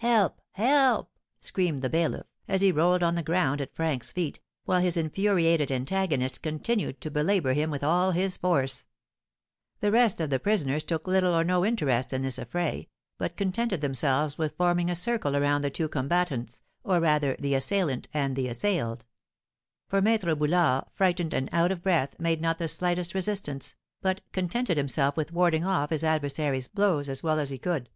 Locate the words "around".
15.34-15.62